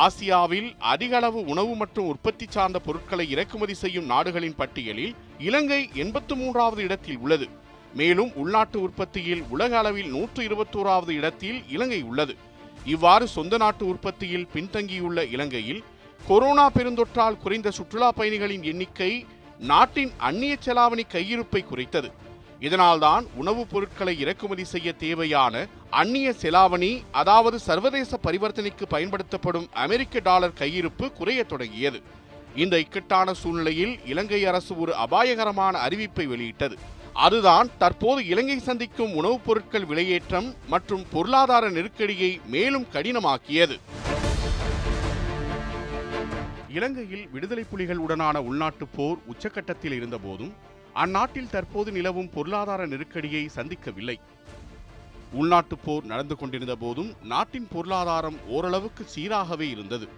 ஆசியாவில் 0.05 0.71
அதிக 0.93 1.13
அளவு 1.17 1.41
உணவு 1.53 1.73
மற்றும் 1.81 2.09
உற்பத்தி 2.13 2.47
சார்ந்த 2.49 2.79
பொருட்களை 2.79 3.27
இறக்குமதி 3.35 3.75
செய்யும் 3.75 4.11
நாடுகளின் 4.13 4.59
பட்டியலில் 4.61 5.15
இலங்கை 5.39 5.83
எண்பத்து 6.05 6.35
மூன்றாவது 6.37 6.83
இடத்தில் 6.83 7.19
உள்ளது. 7.19 7.47
மேலும் 7.95 8.35
உள்நாட்டு 8.35 8.81
உற்பத்தியில் 8.81 9.45
உலக 9.49 9.79
அளவில் 9.79 10.09
நூற்று 10.09 10.45
இருபத்தோராவது 10.45 11.11
இடத்தில் 11.11 11.63
இலங்கை 11.69 12.03
உள்ளது. 12.03 12.37
இவ்வாறு 12.85 13.29
சொந்த 13.29 13.57
நாட்டு 13.57 13.87
உற்பத்தியில் 13.87 14.49
பின்தங்கியுள்ள 14.55 15.31
இலங்கையில் 15.31 15.85
கொரோனா 16.27 16.71
பெருந்தொற்றால் 16.71 17.39
குறைந்த 17.39 17.71
சுற்றுலா 17.71 18.13
பயணிகளின் 18.13 18.63
எண்ணிக்கை 18.63 19.27
நாட்டின் 19.59 20.13
அந்நிய 20.17 20.57
செலாவணி 20.65 21.03
கையிருப்பை 21.13 21.65
குறைத்தது. 21.65 22.13
இதனால்தான் 22.61 23.27
உணவுப் 23.35 23.71
பொருட்களை 23.71 24.21
இறக்குமதி 24.21 24.65
செய்ய 24.65 24.93
தேவையான 24.93 25.67
அந்நிய 25.91 26.35
செலாவணி 26.41 27.03
அதாவது 27.11 27.59
சர்வதேச 27.59 28.19
பரிவர்த்தனைக்கு 28.23 28.83
பயன்படுத்தப்படும் 28.89 29.69
அமெரிக்க 29.73 30.19
டாலர் 30.19 30.59
கையிருப்பு 30.59 31.13
குறையத் 31.13 31.49
தொடங்கியது. 31.49 32.03
இந்த 32.57 32.79
இக்கட்டான 32.79 33.35
சூழ்நிலையில் 33.35 33.99
இலங்கை 34.05 34.45
அரசு 34.45 34.81
ஒரு 34.81 34.95
அபாயகரமான 34.95 35.79
அறிவிப்பை 35.89 36.25
வெளியிட்டது. 36.27 36.79
அதுதான் 37.15 37.71
தற்போது 37.79 38.27
இலங்கை 38.27 38.59
சந்திக்கும் 38.59 39.15
உணவுப் 39.15 39.47
பொருட்கள் 39.47 39.85
விலையேற்றம் 39.85 40.55
மற்றும் 40.67 41.05
பொருளாதார 41.11 41.69
நெருக்கடியை 41.69 42.41
மேலும் 42.47 42.87
கடினமாக்கியது. 42.93 43.81
இலங்கையில் 46.69 47.29
விடுதலை 47.29 47.65
புலிகளுடனான 47.73 48.39
உள்நாட்டுப் 48.39 48.89
போர் 48.97 49.17
உச்சக்கட்டத்தில் 49.33 49.93
இருந்தபோதும் 49.93 50.53
அந்நாட்டில் 50.95 51.51
தற்போது 51.51 51.93
நிலவும் 51.93 52.31
பொருளாதார 52.31 52.87
நெருக்கடியை 52.87 53.51
சந்திக்கவில்லை. 53.57 54.17
உள்நாட்டுப் 55.33 55.81
போர் 55.85 56.05
நடந்து 56.05 56.37
கொண்டிருந்த 56.37 56.75
போதும் 56.75 57.15
நாட்டின் 57.23 57.69
பொருளாதாரம் 57.73 58.37
ஓரளவுக்கு 58.49 59.07
சீராகவே 59.17 59.61
இருந்தது. 59.61 60.09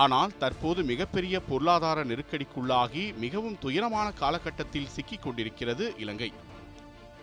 ஆனால் 0.00 0.36
தற்போது 0.38 0.82
மிகப்பெரிய 0.82 1.36
பொருளாதார 1.40 2.04
நெருக்கடிக்குள்ளாகி 2.04 3.02
மிகவும் 3.16 3.58
துயரமான 3.58 4.12
காலகட்டத்தில் 4.12 4.88
சிக்கிக் 4.88 5.22
கொண்டிருக்கிறது 5.22 5.94
இலங்கை. 5.98 6.30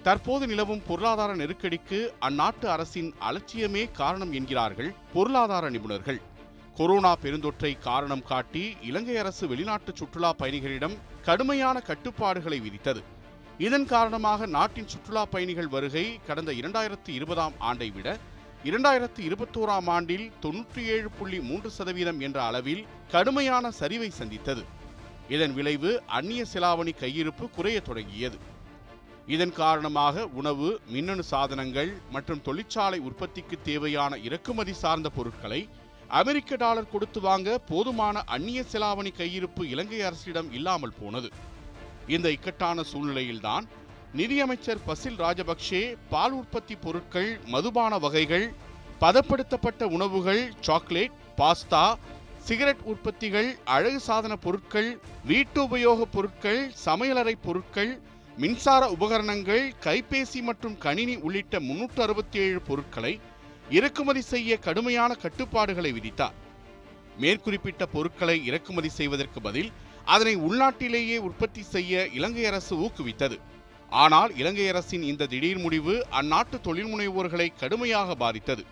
தற்போது 0.04 0.48
நிலவும் 0.48 0.84
பொருளாதார 0.88 1.36
நெருக்கடிக்கு 1.36 2.00
அந்நாட்டு 2.22 2.66
அரசின் 2.66 3.14
அலட்சியமே 3.30 3.92
காரணம் 3.92 4.32
என்கிறார்கள் 4.32 4.92
பொருளாதார 5.14 5.70
நிபுணர்கள். 5.70 6.20
கொரோனா 6.76 7.16
பெருந்தொற்றை 7.24 7.80
காரணம் 7.80 8.24
காட்டி 8.24 8.76
இலங்கை 8.82 9.18
அரசு 9.18 9.48
வெளிநாட்டு 9.48 9.92
சுற்றுலா 9.96 10.34
பயணிகளிடம் 10.34 10.98
கடுமையான 11.22 11.80
கட்டுப்பாடுகளை 11.80 12.60
விதித்தது. 12.60 13.02
இதன் 13.58 13.86
காரணமாக 13.86 14.46
நாட்டின் 14.46 14.88
சுற்றுலா 14.88 15.26
பயணிகள் 15.26 15.68
வருகை 15.68 16.20
கடந்த 16.28 16.52
இரண்டாயிரத்தி 16.52 17.10
இருபதாம் 17.10 17.54
ஆண்டை 17.60 17.90
விட 17.90 18.18
இரண்டாயிரத்தி 18.64 19.22
இருபத்தோராம் 19.28 19.90
ஆண்டில் 19.90 20.32
தொன்னூற்றி 20.42 20.82
ஏழு 20.86 21.10
புள்ளி 21.10 21.40
மூன்று 21.40 21.70
சதவீதம் 21.72 22.20
என்ற 22.20 22.44
அளவில் 22.44 22.86
கடுமையான 23.12 23.70
சரிவை 23.80 24.10
சந்தித்தது. 24.10 24.64
இதன் 25.30 25.54
விளைவு 25.54 26.04
அந்நிய 26.08 26.46
செலாவணி 26.54 26.94
கையிருப்பு 27.02 27.50
குறைய 27.50 27.80
தொடங்கியது. 27.80 28.38
இதன் 29.28 29.54
காரணமாக 29.54 30.26
உணவு 30.28 30.80
மின்னணு 30.88 31.24
சாதனங்கள் 31.24 31.92
மற்றும் 32.10 32.42
தொழிற்சாலை 32.42 33.00
உற்பத்திக்கு 33.00 33.58
தேவையான 33.64 34.18
இறக்குமதி 34.18 34.74
சார்ந்த 34.74 35.10
பொருட்களை 35.10 35.70
அமெரிக்க 36.08 36.56
டாலர் 36.56 36.92
கொடுத்து 36.92 37.20
வாங்க 37.22 37.58
போதுமான 37.58 38.24
அந்நிய 38.26 38.64
செலாவணி 38.72 39.12
கையிருப்பு 39.18 39.64
இலங்கை 39.64 40.02
அரசிடம் 40.02 40.52
இல்லாமல் 40.52 40.98
போனது. 41.02 41.30
இந்த 42.08 42.32
இக்கட்டான 42.32 42.84
சூழ்நிலையில்தான் 42.84 43.66
நிதியமைச்சர் 44.14 44.78
பசில் 44.88 45.18
ராஜபக்சே 45.18 45.96
பால் 46.10 46.32
உற்பத்தி 46.32 46.76
பொருட்கள் 46.76 47.40
மதுபான 47.46 47.98
வகைகள் 47.98 48.54
பதப்படுத்தப்பட்ட 49.02 49.84
உணவுகள் 49.84 50.54
சாக்லேட் 50.62 51.12
பாஸ்தா 51.38 51.96
சிகரெட் 52.38 52.82
உற்பத்திகள் 52.84 53.58
அழகு 53.66 54.00
சாதன 54.00 54.36
பொருட்கள் 54.36 55.00
வீட்டு 55.26 55.64
உபயோகப் 55.64 56.12
பொருட்கள் 56.12 56.72
சமையலறை 56.86 57.36
பொருட்கள் 57.42 58.02
மின்சார 58.38 58.90
உபகரணங்கள் 58.90 59.74
கைபேசி 59.84 60.42
மற்றும் 60.42 60.78
கணினி 60.78 61.16
உள்ளிட்ட 61.16 61.60
முன்னூற்று 61.60 62.04
அறுபத்தி 62.04 62.40
ஏழு 62.40 62.62
பொருட்களை 62.62 63.20
இறக்குமதி 63.70 64.22
செய்ய 64.22 64.58
கடுமையான 64.58 65.14
கட்டுப்பாடுகளை 65.14 65.92
விதித்தார். 65.92 66.36
மேற்குறிப்பிட்ட 67.18 67.86
பொருட்களை 67.86 68.46
இறக்குமதி 68.46 68.90
செய்வதற்கு 68.90 69.42
பதில் 69.42 69.72
அதனை 70.06 70.38
உள்நாட்டிலேயே 70.38 71.18
உற்பத்தி 71.18 71.62
செய்ய 71.62 72.08
இலங்கை 72.08 72.46
அரசு 72.46 72.76
ஊக்குவித்தது. 72.76 73.40
ஆனால் 73.90 74.32
இலங்கை 74.36 74.68
அரசின் 74.68 75.04
இந்த 75.04 75.26
திடீர் 75.26 75.58
முடிவு 75.58 75.94
அந்நாட்டு 76.20 76.62
தொழில் 76.62 76.90
முனைவோர்களை 76.92 77.48
கடுமையாக 77.60 78.16
பாதித்தது. 78.16 78.64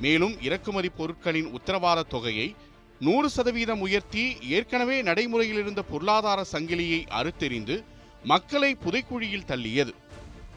மேலும் 0.00 0.40
இறக்குமதி 0.40 0.88
பொருட்களின் 0.88 1.50
உத்தரவாத 1.56 2.02
தொகையை 2.02 2.54
நூறு 3.00 3.28
சதவீதம் 3.30 3.80
உயர்த்தி 3.80 4.36
ஏற்கனவே 4.48 5.02
நடைமுறையில் 5.02 5.58
இருந்த 5.58 5.82
பொருளாதார 5.82 6.44
சங்கிலியை 6.52 7.00
அறுத்தெறிந்து 7.20 7.84
மக்களை 8.24 8.76
புதைக்குழியில் 8.84 9.48
தள்ளியது. 9.50 9.94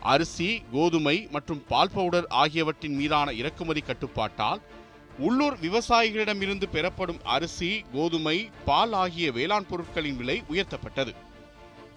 அரிசி 0.02 0.62
கோதுமை 0.74 1.28
மற்றும் 1.32 1.64
பால் 1.68 1.94
பவுடர் 1.94 2.28
ஆகியவற்றின் 2.28 2.96
மீதான 2.96 3.32
இறக்குமதி 3.32 3.82
கட்டுப்பாட்டால் 3.82 4.62
உள்ளூர் 5.20 5.58
விவசாயிகளிடமிருந்து 5.62 6.68
பெறப்படும் 6.76 7.22
அரிசி 7.24 7.84
கோதுமை 7.94 8.50
பால் 8.66 8.94
ஆகிய 8.94 9.32
வேளாண் 9.32 9.70
பொருட்களின் 9.70 10.16
விலை 10.16 10.44
உயர்த்தப்பட்டது. 10.50 11.14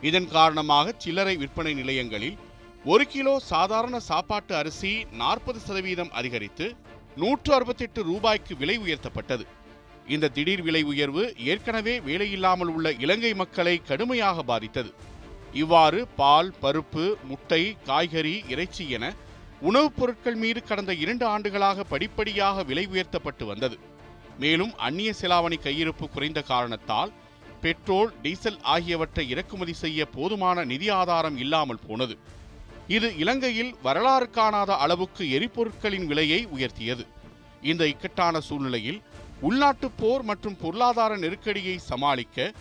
இதன் 0.03 0.29
காரணமாக 0.29 0.95
சில்லறை 0.99 1.37
விற்பனை 1.37 1.75
நிலையங்களில் 1.75 2.37
ஒரு 2.85 3.07
கிலோ 3.07 3.39
சாதாரண 3.39 4.01
சாப்பாட்டு 4.01 4.57
அரிசி 4.57 5.07
நாற்பது 5.13 5.59
சதவீதம் 5.59 6.11
அதிகரித்து 6.11 6.75
நூற்று 7.17 7.55
அறுபத்தெட்டு 7.55 8.03
ரூபாய்க்கு 8.03 8.57
விலை 8.57 8.79
உயர்த்தப்பட்டது. 8.79 9.45
இந்த 10.09 10.29
திடீர் 10.29 10.63
விலை 10.63 10.83
உயர்வு 10.83 11.35
ஏற்கனவே 11.39 12.01
வேலையில்லாமல் 12.01 12.67
உள்ள 12.67 12.93
இலங்கை 12.93 13.35
மக்களை 13.35 13.83
கடுமையாக 13.85 14.43
பாதித்தது. 14.43 14.95
இவ்வாறு 15.53 16.07
பால் 16.07 16.55
பருப்பு 16.63 17.15
முட்டை 17.25 17.77
காய்கறி 17.85 18.45
இறைச்சி 18.49 18.91
என 18.91 19.15
உணவுப் 19.61 19.97
பொருட்கள் 19.97 20.35
மீது 20.35 20.63
கடந்த 20.63 20.95
இரண்டு 20.95 21.27
ஆண்டுகளாக 21.27 21.85
படிப்படியாக 21.85 22.63
விலை 22.63 22.87
உயர்த்தப்பட்டு 22.87 23.47
வந்தது. 23.47 23.79
மேலும் 24.39 24.77
அந்நிய 24.77 25.15
செலாவணி 25.21 25.55
கையிருப்பு 25.63 26.09
குறைந்த 26.09 26.43
காரணத்தால் 26.43 27.13
பெட்ரோல் 27.63 28.11
டீசல் 28.23 28.61
ஆகியவற்றை 28.75 29.25
இறக்குமதி 29.29 29.75
செய்ய 29.83 30.07
போதுமான 30.17 30.65
நிதி 30.65 30.89
ஆதாரம் 31.01 31.37
இல்லாமல் 31.37 31.85
போனது. 31.89 32.15
இது 32.97 33.09
இலங்கையில் 33.17 33.73
வரலாறு 33.83 34.31
காணாத 34.31 34.77
அளவுக்கு 34.85 35.25
எரிபொருட்களின் 35.37 36.07
விலையை 36.07 36.41
உயர்த்தியது. 36.57 37.05
இந்த 37.71 37.83
இக்கட்டான 37.93 38.41
சூழ்நிலையில் 38.41 39.01
உள்நாட்டு 39.49 39.89
போர் 40.01 40.23
மற்றும் 40.23 40.57
பொருளாதார 40.63 41.13
நெருக்கடியை 41.17 41.77
சமாளிக்க 41.91 42.53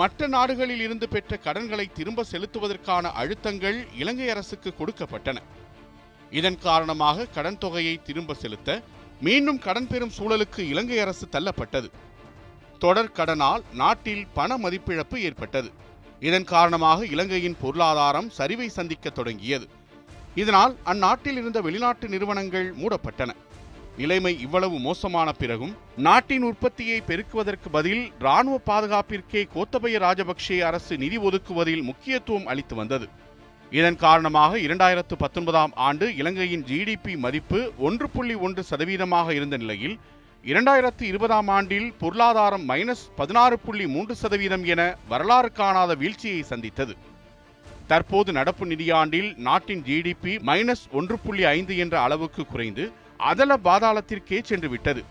மற்ற 0.00 0.26
நாடுகளில் 0.26 0.80
இருந்து 0.80 1.06
பெற்ற 1.08 1.36
கடன்களை 1.36 1.86
திரும்ப 1.98 2.24
செலுத்துவதற்கான 2.32 3.12
அழுத்தங்கள் 3.20 3.78
இலங்கை 3.98 4.28
அரசுக்கு 4.34 4.72
கொடுக்கப்பட்டன. 4.78 5.38
இதன் 6.30 6.58
காரணமாக 6.58 7.26
கடன் 7.36 7.58
தொகையை 7.58 7.94
திரும்ப 8.08 8.34
செலுத்த 8.34 8.82
மீண்டும் 9.20 9.58
கடன் 9.58 9.86
பெறும் 9.86 10.16
சூழலுக்கு 10.18 10.62
இலங்கை 10.72 10.98
அரசு 10.98 11.26
தள்ளப்பட்டது. 11.32 11.90
தொடர் 12.78 13.14
கடனால் 13.16 13.62
நாட்டில் 13.72 14.26
பண 14.34 14.56
மதிப்பிழப்பு 14.56 15.16
ஏற்பட்டது. 15.16 15.70
இதன் 16.20 16.44
காரணமாக 16.44 17.06
இலங்கையின் 17.06 17.56
பொருளாதாரம் 17.60 18.30
சரிவை 18.38 18.66
சந்திக்க 18.66 19.10
தொடங்கியது. 19.10 19.68
இதனால் 20.34 20.76
அந்நாட்டில் 20.84 21.38
இருந்த 21.40 21.60
வெளிநாட்டு 21.60 22.08
நிறுவனங்கள் 22.08 22.74
மூடப்பட்டன. 22.74 23.32
நிலைமை 23.96 24.40
இவ்வளவு 24.40 24.78
மோசமான 24.78 25.32
பிறகும் 25.32 25.76
நாட்டின் 25.96 26.42
உற்பத்தியை 26.42 27.02
பெருக்குவதற்கு 27.06 27.68
பதில் 27.70 28.12
இராணுவ 28.18 28.56
பாதுகாப்பிற்கே 28.66 29.42
கோத்தபய 29.54 29.98
ராஜபக்சே 29.98 30.58
அரசு 30.60 30.96
நிதி 30.96 31.18
ஒதுக்குவதில் 31.18 31.82
முக்கியத்துவம் 31.82 32.46
அளித்து 32.46 32.74
வந்தது. 32.74 33.08
இதன் 33.70 33.96
காரணமாக 33.96 34.58
இரண்டாயிரத்து 34.58 35.14
பத்தொன்பதாம் 35.18 35.72
ஆண்டு 35.74 36.16
இலங்கையின் 36.16 36.64
ஜிடிபி 36.64 37.18
மதிப்பு 37.18 37.72
ஒன்று 37.78 38.10
புள்ளி 38.10 38.34
ஒன்று 38.34 38.64
சதவீதமாக 38.70 39.32
இருந்த 39.32 39.56
நிலையில் 39.56 39.98
இரண்டாயிரத்து 40.50 41.04
இருபதாம் 41.10 41.48
ஆண்டில் 41.48 41.86
பொருளாதாரம் 42.00 42.68
மைனஸ் 42.68 43.02
பதினாறு 43.16 43.58
புள்ளி 43.58 43.86
மூன்று 43.86 44.14
சதவீதம் 44.14 44.64
என 44.64 44.82
வரலாறு 45.08 45.52
காணாத 45.52 45.94
வீழ்ச்சியை 45.94 46.42
சந்தித்தது. 46.42 46.94
தற்போது 47.86 48.32
நடப்பு 48.32 48.66
நிதியாண்டில் 48.66 49.30
நாட்டின் 49.46 49.82
ஜிடிபி 49.88 50.34
மைனஸ் 50.50 50.84
ஒன்று 50.92 51.18
புள்ளி 51.18 51.44
ஐந்து 51.44 51.76
என்ற 51.76 52.00
அளவுக்கு 52.00 52.46
குறைந்து 52.46 52.92
அதல 53.30 53.56
பாதாளத்திற்கே 53.64 54.40
சென்று 54.42 54.68
விட்டது. 54.68 55.04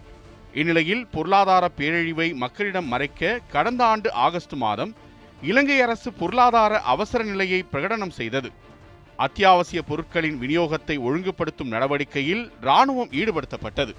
இந்நிலையில் 0.54 1.04
பொருளாதார 1.08 1.72
பேரழிவை 1.78 2.30
மக்களிடம் 2.36 2.88
மறைக்க 2.88 3.40
கடந்த 3.52 3.86
ஆண்டு 3.86 4.12
ஆகஸ்ட் 4.26 4.58
மாதம் 4.66 4.96
இலங்கை 5.42 5.82
அரசு 5.82 6.14
பொருளாதார 6.14 6.82
அவசர 6.96 7.24
நிலையை 7.24 7.66
பிரகடனம் 7.72 8.18
செய்தது. 8.22 8.52
அத்தியாவசிய 9.16 9.82
பொருட்களின் 9.82 10.42
விநியோகத்தை 10.42 10.96
ஒழுங்குபடுத்தும் 11.08 11.74
நடவடிக்கையில் 11.76 12.52
இராணுவம் 12.62 13.12
ஈடுபடுத்தப்பட்டது. 13.12 13.94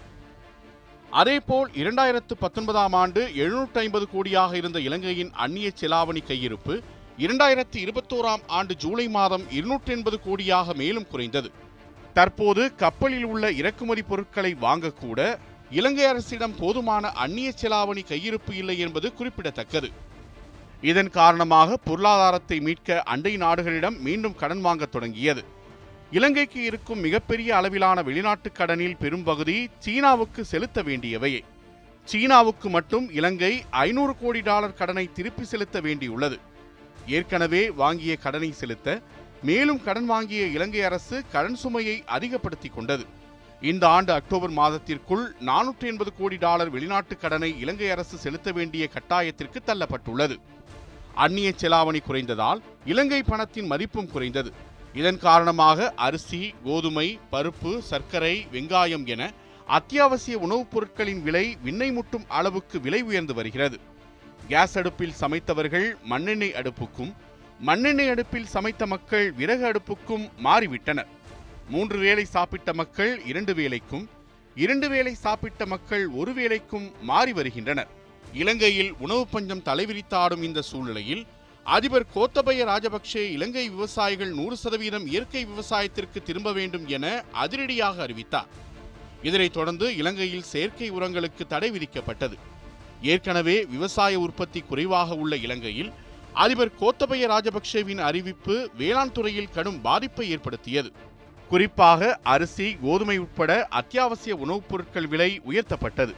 அதேபோல் 1.21 1.69
இரண்டாயிரத்து 1.73 2.35
பத்தொன்பதாம் 2.39 2.93
ஆண்டு 2.93 3.21
எழுநூற்றி 3.43 3.79
ஐம்பது 3.83 4.07
கோடியாக 4.15 4.53
இருந்த 4.55 4.79
இலங்கையின் 4.79 5.31
அந்நிய 5.45 5.69
செலாவணி 5.81 6.21
கையிருப்பு 6.29 6.75
இரண்டாயிரத்தி 7.19 7.79
இருபத்தோராம் 7.85 8.43
ஆண்டு 8.47 8.77
ஜூலை 8.77 9.09
மாதம் 9.09 9.45
இருநூற்றி 9.51 9.93
எண்பது 9.93 10.19
கோடியாக 10.27 10.75
மேலும் 10.75 11.07
குறைந்தது. 11.07 11.51
தற்போது 12.15 12.75
கப்பலில் 12.75 13.25
உள்ள 13.25 13.53
இறக்குமதி 13.53 14.03
பொருட்களை 14.03 14.57
வாங்கக்கூட 14.61 15.39
இலங்கை 15.71 16.05
அரசிடம் 16.05 16.57
போதுமான 16.59 17.13
அந்நிய 17.25 17.53
செலாவணி 17.63 18.05
கையிருப்பு 18.09 18.53
இல்லை 18.53 18.79
என்பது 18.79 19.13
குறிப்பிடத்தக்கது. 19.13 19.91
இதன் 20.81 21.11
காரணமாக 21.11 21.77
பொருளாதாரத்தை 21.77 22.61
மீட்க 22.61 23.03
அண்டை 23.03 23.37
நாடுகளிடம் 23.37 23.99
மீண்டும் 23.99 24.35
கடன் 24.35 24.65
வாங்கத் 24.65 24.93
தொடங்கியது. 24.93 25.45
இலங்கைக்கு 26.17 26.61
இருக்கும் 26.69 27.01
மிகப்பெரிய 27.07 27.49
அளவிலான 27.57 28.03
வெளிநாட்டு 28.09 28.49
கடனில் 28.53 28.97
பெரும்பகுதி 28.97 29.57
சீனாவுக்கு 29.85 30.43
செலுத்த 30.53 30.83
வேண்டியவையே 30.83 31.41
சீனாவுக்கு 32.11 32.69
மட்டும் 32.77 33.07
இலங்கை 33.19 33.51
ஐநூறு 33.85 34.13
கோடி 34.21 34.41
டாலர் 34.41 34.77
கடனை 34.81 35.05
திருப்பி 35.13 35.45
செலுத்த 35.45 35.77
வேண்டியுள்ளது. 35.81 36.37
ஏற்கனவே 37.17 37.63
வாங்கிய 37.81 38.13
கடனை 38.25 38.51
செலுத்த 38.61 39.01
மேலும் 39.43 39.81
கடன் 39.87 40.09
வாங்கிய 40.13 40.43
இலங்கை 40.57 40.83
அரசு 40.91 41.17
கடன் 41.33 41.59
சுமையை 41.63 41.97
அதிகப்படுத்திக் 42.17 42.77
கொண்டது. 42.77 43.05
இந்த 43.71 43.85
ஆண்டு 43.97 44.13
அக்டோபர் 44.13 44.55
மாதத்திற்குள் 44.61 45.27
நானூற்றி 45.49 45.87
எண்பது 45.93 46.13
கோடி 46.19 46.39
டாலர் 46.47 46.71
வெளிநாட்டு 46.71 47.17
கடனை 47.17 47.51
இலங்கை 47.61 47.91
அரசு 47.97 48.17
செலுத்த 48.25 48.53
வேண்டிய 48.53 48.87
கட்டாயத்திற்கு 48.95 49.61
தள்ளப்பட்டுள்ளது. 49.67 50.39
அந்நிய 51.25 51.51
செலாவணி 51.61 52.03
குறைந்ததால் 52.09 52.63
இலங்கை 52.85 53.21
பணத்தின் 53.23 53.71
மதிப்பும் 53.75 54.11
குறைந்தது. 54.11 54.53
இதன் 54.97 55.19
காரணமாக 55.19 55.93
அரிசி 55.97 56.55
கோதுமை 56.65 57.19
பருப்பு 57.33 57.79
சர்க்கரை 57.79 58.47
வெங்காயம் 58.53 59.07
என 59.07 59.33
அத்தியாவசிய 59.67 60.39
உணவுப் 60.39 60.71
பொருட்களின் 60.71 61.23
விலை 61.23 61.57
விண்ணை 61.63 61.93
முட்டும் 61.93 62.25
அளவுக்கு 62.29 62.81
விலை 62.81 63.03
உயர்ந்து 63.03 63.35
வருகிறது. 63.35 63.81
கேஸ் 64.49 64.77
அடுப்பில் 64.79 65.13
சமைத்தவர்கள் 65.21 65.87
மண்ணெண்ணெய் 66.03 66.53
அடுப்புக்கும் 66.53 67.13
மண்ணெண்ணெய் 67.61 68.09
அடுப்பில் 68.09 68.47
சமைத்த 68.47 68.87
மக்கள் 68.87 69.33
விறகு 69.33 69.67
அடுப்புக்கும் 69.71 70.31
மாறிவிட்டனர். 70.45 71.07
மூன்று 71.69 71.99
வேளை 71.99 72.25
சாப்பிட்ட 72.25 72.73
மக்கள் 72.73 73.25
இரண்டு 73.25 73.55
வேளைக்கும் 73.55 74.07
இரண்டு 74.55 74.89
வேளை 74.89 75.15
சாப்பிட்ட 75.15 75.67
மக்கள் 75.67 76.09
ஒரு 76.09 76.33
வேளைக்கும் 76.33 76.93
மாறி 77.03 77.33
வருகின்றனர். 77.33 77.89
இலங்கையில் 78.33 78.95
உணவு 78.99 79.27
பஞ்சம் 79.27 79.63
தலைவிரித்தாடும் 79.65 80.43
இந்த 80.43 80.63
சூழ்நிலையில் 80.63 81.27
அதிபர் 81.67 82.07
கோத்தபய 82.15 82.65
ராஜபக்சே 82.65 83.17
இலங்கை 83.17 83.69
விவசாயிகள் 83.69 84.31
நூறு 84.31 84.57
சதவீதம் 84.57 85.07
இயற்கை 85.07 85.45
விவசாயத்திற்கு 85.45 86.23
திரும்ப 86.23 86.53
வேண்டும் 86.53 86.87
என 86.87 87.25
அதிரடியாக 87.33 88.03
அறிவித்தார். 88.03 88.47
இதனைத் 89.23 89.53
தொடர்ந்து 89.53 89.97
இலங்கையில் 89.97 90.43
செயற்கை 90.43 90.93
உரங்களுக்கு 90.93 91.47
தடை 91.49 91.71
விதிக்கப்பட்டது. 91.71 92.33
ஏற்கனவே 93.03 93.65
விவசாய 93.65 94.19
உற்பத்தி 94.19 94.61
குறைவாக 94.61 95.15
உள்ள 95.15 95.37
இலங்கையில் 95.37 95.93
அதிபர் 96.33 96.73
கோத்தபய 96.81 97.27
ராஜபக்சேவின் 97.27 97.99
அறிவிப்பு 97.99 98.71
வேளாண் 98.77 99.13
துறையில் 99.13 99.51
கடும் 99.51 99.81
பாதிப்பை 99.81 100.31
ஏற்படுத்தியது. 100.31 100.93
குறிப்பாக 101.49 102.19
அரிசி 102.23 102.77
கோதுமை 102.83 103.19
உட்பட 103.19 103.67
அத்தியாவசிய 103.71 104.37
உணவுப் 104.37 104.69
பொருட்கள் 104.69 105.07
விலை 105.07 105.43
உயர்த்தப்பட்டது. 105.51 106.15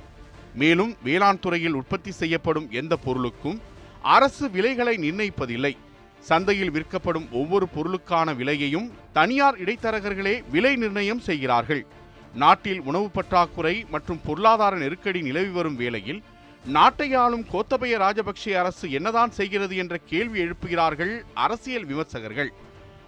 மேலும் 0.55 0.97
வேளாண் 1.03 1.41
துறையில் 1.41 1.75
உற்பத்தி 1.75 2.11
செய்யப்படும் 2.11 2.71
எந்த 2.71 2.97
பொருளுக்கும் 2.97 3.77
அரசு 4.03 4.51
விலைகளை 4.51 4.97
நிர்ணயிப்பதில்லை. 4.97 5.77
சந்தையில் 6.21 6.71
விற்கப்படும் 6.71 7.29
ஒவ்வொரு 7.33 7.69
பொருளுக்கான 7.77 8.35
விலையையும் 8.35 8.91
தனியார் 9.13 9.61
இடைத்தரகர்களே 9.65 10.43
விலை 10.51 10.77
நிர்ணயம் 10.77 11.19
செய்கிறார்கள். 11.19 11.87
நாட்டில் 12.35 12.81
உணவு 12.81 13.11
பற்றாக்குறை 13.11 13.87
மற்றும் 13.91 14.21
பொருளாதார 14.25 14.77
நெருக்கடி 14.77 15.23
நிலவி 15.23 15.49
வரும் 15.49 15.77
வேளையில் 15.77 16.23
நாட்டை 16.65 17.15
ஆளும் 17.15 17.47
கோத்தபய 17.53 17.97
ராஜபக்சே 17.99 18.53
அரசு 18.53 18.91
என்னதான் 18.91 19.31
செய்கிறது 19.31 19.77
என்ற 19.77 19.97
கேள்வி 20.05 20.43
எழுப்புகிறார்கள் 20.43 21.23
அரசியல் 21.35 21.87
விமர்சகர்கள். 21.87 22.49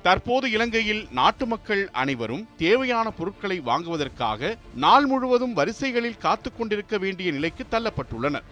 தற்போது 0.03 0.51
இலங்கையில் 0.51 1.07
நாட்டு 1.11 1.47
மக்கள் 1.47 1.89
அனைவரும் 1.91 2.49
தேவையான 2.57 3.11
பொருட்களை 3.11 3.61
வாங்குவதற்காக 3.61 4.57
நாள் 4.75 5.07
முழுவதும் 5.07 5.53
வரிசைகளில் 5.53 6.17
காத்து 6.17 6.57
கொண்டிருக்க 6.57 6.99
வேண்டிய 6.99 7.31
நிலைக்கு 7.33 7.67
தள்ளப்பட்டுள்ளனர். 7.71 8.47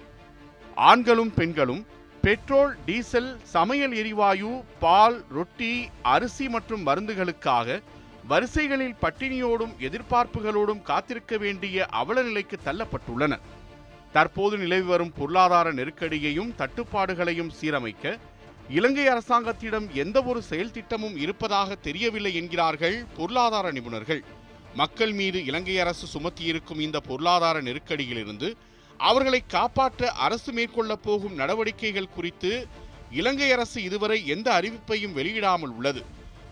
ஆண்களும் 0.74 1.34
பெண்களும் 1.34 1.86
பெட்ரோல் 2.22 2.72
டீசல் 2.86 3.28
சமையல் 3.42 3.92
எரிவாயு 3.92 4.50
பால் 4.80 5.24
ரொட்டி 5.28 5.72
அரிசி 6.02 6.48
மற்றும் 6.48 6.86
மருந்துகளுக்காக 6.86 7.76
வரிசைகளில் 8.26 8.96
பட்டினியோடும் 9.02 9.74
எதிர்பார்ப்புகளோடும் 9.78 10.82
காத்திருக்க 10.82 11.36
வேண்டிய 11.36 11.86
அவல 12.00 12.22
நிலைக்கு 12.22 12.58
தள்ளப்பட்டுள்ளனர் 12.64 13.44
தற்போது 14.12 14.56
நிலவி 14.58 14.86
வரும் 14.86 15.12
பொருளாதார 15.12 15.72
நெருக்கடியையும் 15.72 16.52
தட்டுப்பாடுகளையும் 16.58 17.52
சீரமைக்க 17.60 18.18
இலங்கை 18.68 19.06
அரசாங்கத்திடம் 19.08 19.86
எந்த 19.94 20.22
ஒரு 20.22 20.42
செயல் 20.42 20.70
திட்டமும் 20.70 21.16
இருப்பதாக 21.16 21.74
தெரியவில்லை 21.74 22.34
என்கிறார்கள் 22.34 23.04
பொருளாதார 23.16 23.72
நிபுணர்கள். 23.72 24.22
மக்கள் 24.74 25.12
மீது 25.12 25.44
இலங்கை 25.44 25.76
அரசு 25.80 26.06
சுமத்தியிருக்கும் 26.14 26.82
இந்த 26.86 27.00
பொருளாதார 27.00 27.60
நெருக்கடியிலிருந்து 27.60 28.48
அவர்களை 28.98 29.42
காப்பாற்ற 29.46 30.10
அரசு 30.10 30.52
மேற்கொள்ளப் 30.52 31.02
போகும் 31.02 31.34
நடவடிக்கைகள் 31.34 32.08
குறித்து 32.08 32.66
இலங்கை 33.10 33.52
அரசு 33.52 33.82
இதுவரை 33.82 34.26
எந்த 34.26 34.60
அறிவிப்பையும் 34.60 35.14
வெளியிடாமல் 35.14 35.74
உள்ளது. 35.76 36.04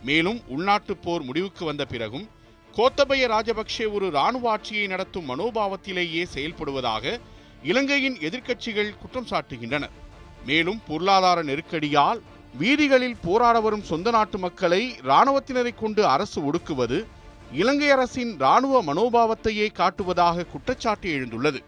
மேலும் 0.03 0.41
உள்நாட்டுப் 0.47 1.03
போர் 1.03 1.23
முடிவுக்கு 1.23 1.65
வந்த 1.65 1.85
பிறகும் 1.85 2.29
கோத்தபய 2.77 3.27
ராஜபக்சே 3.27 3.93
ஒரு 3.93 4.07
இராணுவ 4.07 4.51
ஆட்சியை 4.51 4.87
நடத்தும் 4.87 5.29
மனோபாவத்திலேயே 5.29 6.27
செயல்படுவதாக 6.35 7.21
இலங்கையின் 7.63 8.17
எதிர்க்கட்சிகள் 8.17 8.99
குற்றம் 8.99 9.27
சாட்டுகின்றன. 9.27 9.89
மேலும் 10.47 10.81
பொருளாதார 10.87 11.43
நெருக்கடியால் 11.43 12.21
வீதிகளில் 12.59 13.17
போராட 13.23 13.61
வரும் 13.61 13.83
சொந்த 13.83 14.11
நாட்டு 14.11 14.39
மக்களை 14.39 14.93
இராணுவத்தினரை 14.93 15.75
கொண்டு 15.75 16.07
அரசு 16.07 16.53
ஒடுக்குவது 16.53 17.05
இலங்கை 17.53 17.91
அரசின் 17.91 18.35
இராணுவ 18.35 18.83
மனோபாவத்தையே 18.83 19.69
காட்டுவதாக 19.73 20.47
குற்றச்சாட்டு 20.47 21.11
எழுந்துள்ளது. 21.15 21.63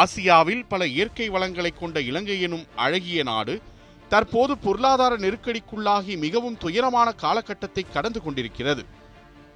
ஆசியாவில் 0.00 0.64
பல 0.68 0.86
இயற்கை 0.86 1.28
வளங்களை 1.28 1.70
கொண்ட 1.70 2.00
இலங்கை 2.00 2.40
எனும் 2.40 2.66
அழகிய 2.76 3.22
நாடு 3.22 3.54
தற்போது 4.08 4.58
பொருளாதார 4.58 5.16
நெருக்கடிக்குள்ளாகி 5.16 6.18
மிகவும் 6.18 6.56
துயரமான 6.56 7.12
காலகட்டத்தை 7.12 7.84
கடந்து 7.92 8.22
கொண்டிருக்கிறது. 8.22 8.84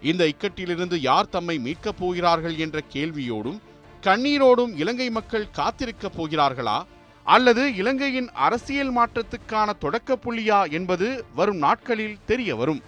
இந்த 0.03 0.25
இக்கட்டிலிருந்து 0.25 0.97
யார் 1.01 1.29
தம்மை 1.29 1.59
மீட்கப் 1.59 1.99
போகிறார்கள் 1.99 2.57
என்ற 2.57 2.81
கேள்வியோடும் 2.93 3.59
கண்ணீரோடும் 4.03 4.73
இலங்கை 4.77 5.11
மக்கள் 5.11 5.53
காத்திருக்கப் 5.57 6.17
போகிறார்களா? 6.17 6.79
அல்லது 7.27 7.75
இலங்கையின் 7.75 8.29
அரசியல் 8.33 8.93
மாற்றத்துக்கான 8.97 9.79
தொடக்க 9.79 10.19
புள்ளியா 10.25 10.71
என்பது 10.71 11.25
வரும் 11.35 11.57
நாட்களில் 11.57 12.19
தெரிய 12.27 12.57
வரும். 12.57 12.83